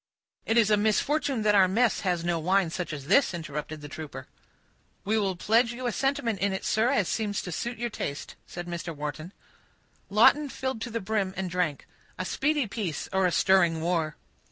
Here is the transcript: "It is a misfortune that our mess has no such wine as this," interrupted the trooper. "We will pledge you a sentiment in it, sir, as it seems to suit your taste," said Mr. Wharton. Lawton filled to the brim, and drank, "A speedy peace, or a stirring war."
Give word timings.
"It 0.47 0.57
is 0.57 0.71
a 0.71 0.77
misfortune 0.77 1.43
that 1.43 1.53
our 1.53 1.67
mess 1.67 1.99
has 1.99 2.23
no 2.23 2.39
such 2.39 2.43
wine 2.43 2.71
as 2.91 3.05
this," 3.05 3.35
interrupted 3.35 3.81
the 3.81 3.87
trooper. 3.87 4.25
"We 5.05 5.19
will 5.19 5.35
pledge 5.35 5.73
you 5.73 5.85
a 5.85 5.91
sentiment 5.91 6.39
in 6.39 6.53
it, 6.53 6.65
sir, 6.65 6.89
as 6.89 7.07
it 7.07 7.11
seems 7.11 7.39
to 7.43 7.51
suit 7.51 7.77
your 7.77 7.91
taste," 7.91 8.33
said 8.47 8.65
Mr. 8.65 8.95
Wharton. 8.95 9.31
Lawton 10.09 10.49
filled 10.49 10.81
to 10.81 10.89
the 10.89 11.01
brim, 11.01 11.35
and 11.37 11.51
drank, 11.51 11.87
"A 12.17 12.25
speedy 12.25 12.65
peace, 12.65 13.09
or 13.13 13.27
a 13.27 13.31
stirring 13.31 13.79
war." 13.79 14.15